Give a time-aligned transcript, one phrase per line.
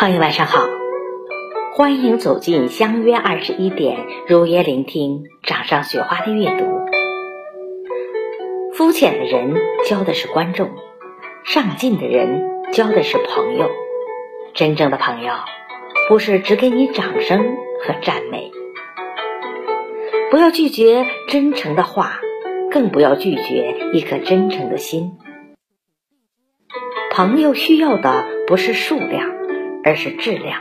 [0.00, 0.60] 朋友晚上好，
[1.72, 6.66] 欢迎走进相约二十一点，如约聆听掌上雪花的阅读。
[8.74, 9.56] 肤浅的人
[9.88, 10.70] 交的是观众，
[11.44, 13.68] 上进的人交的是朋友。
[14.54, 15.32] 真正的朋友，
[16.08, 17.40] 不是只给你掌声
[17.84, 18.52] 和赞美。
[20.30, 22.20] 不要拒绝真诚的话，
[22.70, 25.18] 更不要拒绝一颗真诚的心。
[27.10, 29.36] 朋友需要的不是数量。
[29.84, 30.60] 而是质量，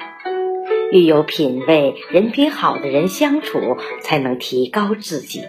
[0.91, 5.41] 与有品位、人品好的人相处，才能提高自己。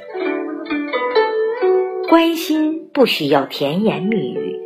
[2.08, 4.58] 关心不需要甜言蜜语，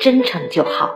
[0.00, 0.90] 真诚就好；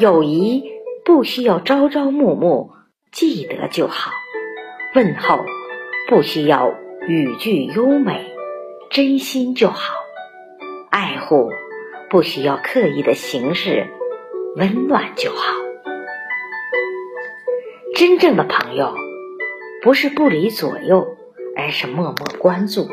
[0.00, 0.64] 友谊
[1.04, 2.70] 不需要朝朝暮暮，
[3.12, 4.10] 记得就好；
[4.94, 5.38] 问候
[6.08, 6.74] 不需要
[7.06, 8.26] 语句优美，
[8.90, 9.94] 真心就好；
[10.90, 11.48] 爱护
[12.10, 13.86] 不需要刻意的形式，
[14.56, 15.69] 温暖就好。
[18.00, 18.94] 真正的朋友，
[19.82, 21.18] 不是不离左右，
[21.54, 22.88] 而是默默关注。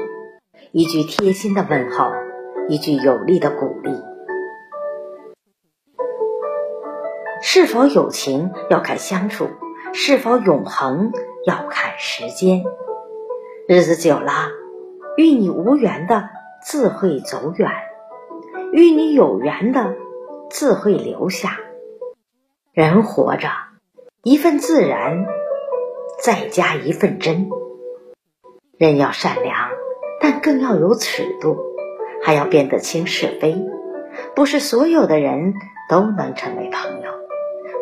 [0.73, 2.11] 一句贴心的问候，
[2.67, 3.91] 一句有力的鼓励。
[7.41, 9.47] 是否有情要看相处，
[9.93, 11.13] 是否永恒
[11.45, 12.65] 要看时间。
[13.69, 14.49] 日子久了，
[15.15, 16.27] 与你无缘的
[16.61, 17.71] 自会走远，
[18.73, 19.95] 与你有缘的
[20.49, 21.57] 自会留下。
[22.73, 23.47] 人活着。
[24.23, 25.25] 一份自然，
[26.19, 27.49] 再加一份真。
[28.77, 29.55] 人要善良，
[30.19, 31.57] 但更要有尺度，
[32.23, 33.55] 还要辨得清是非。
[34.35, 35.53] 不是所有的人
[35.89, 37.11] 都能成为朋友，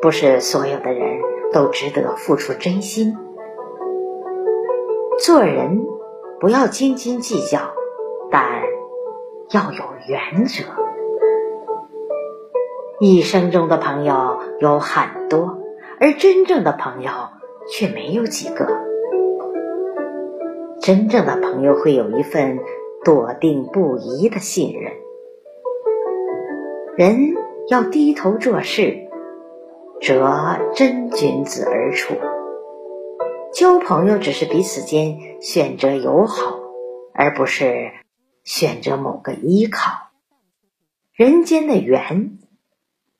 [0.01, 1.19] 不是所有的人
[1.53, 3.17] 都值得付出真心。
[5.19, 5.85] 做人
[6.39, 7.73] 不要斤斤计较，
[8.29, 8.61] 但
[9.51, 10.63] 要有原则。
[12.99, 15.59] 一生中的朋友有很多。
[15.99, 17.11] 而真正的朋友
[17.71, 18.67] 却没有几个。
[20.81, 22.59] 真正的朋友会有一份
[23.03, 24.91] 笃定不移的信任。
[26.97, 27.33] 人
[27.69, 29.07] 要低头做事，
[30.01, 32.15] 择真君子而处。
[33.53, 36.59] 交朋友只是彼此间选择友好，
[37.13, 37.91] 而不是
[38.43, 40.11] 选择某个依靠。
[41.13, 42.37] 人间的缘，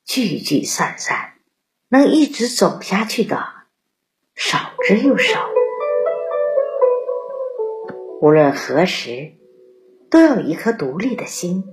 [0.04, 1.35] 聚聚散散。
[1.88, 3.38] 能一直走下去的
[4.34, 5.48] 少之又少。
[8.20, 9.34] 无论何时，
[10.10, 11.64] 都要有一颗独立的心。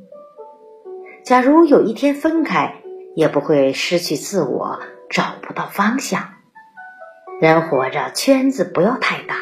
[1.24, 2.84] 假如有一天分开，
[3.16, 4.80] 也不会失去自我，
[5.10, 6.30] 找不到方向。
[7.42, 9.36] 人活着，圈子不要太大，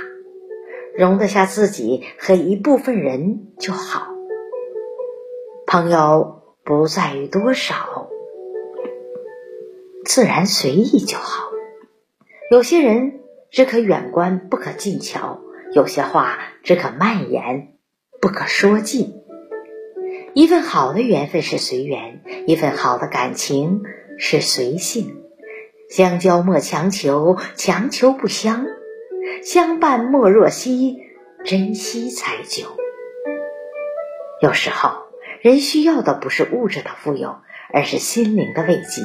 [0.96, 4.08] 容得下自己和一部分人就好。
[5.68, 8.01] 朋友不在于多少。
[10.06, 11.50] 自然随意就好。
[12.50, 13.20] 有些人
[13.52, 15.40] 只可远观，不可近瞧；
[15.74, 17.74] 有些话只可慢言，
[18.20, 19.14] 不可说尽。
[20.34, 23.84] 一份好的缘分是随缘，一份好的感情
[24.18, 25.18] 是随性。
[25.90, 28.66] 相交莫强求，强求不相；
[29.44, 30.98] 相伴莫若惜，
[31.46, 32.78] 珍惜才久。
[34.42, 35.04] 有时候，
[35.42, 37.36] 人需要的不是物质的富有，
[37.72, 39.04] 而是心灵的慰藉。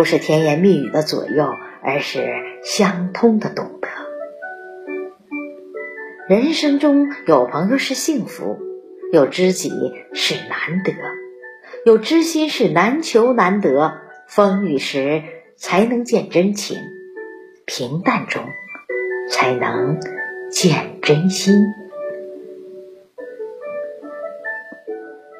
[0.00, 1.52] 不是甜言蜜语的左右，
[1.82, 2.26] 而是
[2.64, 3.88] 相通的懂得。
[6.26, 8.58] 人生中有朋友是幸福，
[9.12, 9.70] 有知己
[10.14, 10.94] 是难得，
[11.84, 13.92] 有知心是难求难得。
[14.26, 15.22] 风雨时
[15.58, 16.78] 才能见真情，
[17.66, 18.42] 平淡中
[19.28, 20.00] 才能
[20.50, 21.56] 见真心。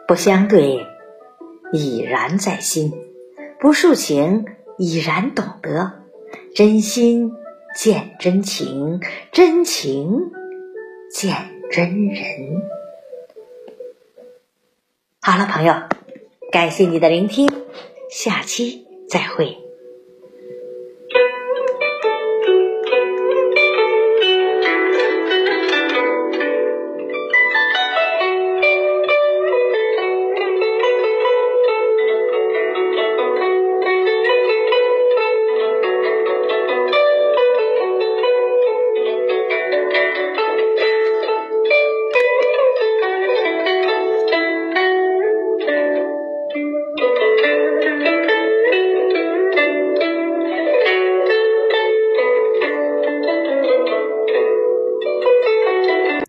[0.07, 0.87] 不相对，
[1.73, 2.93] 已然在心。
[3.61, 4.47] 不抒情，
[4.79, 5.93] 已然懂得；
[6.55, 7.31] 真心
[7.77, 9.01] 见真情，
[9.33, 10.31] 真情
[11.13, 11.37] 见
[11.71, 12.63] 真人。
[15.21, 15.75] 好了，朋友，
[16.51, 17.51] 感谢你的聆听，
[18.09, 19.70] 下期再会。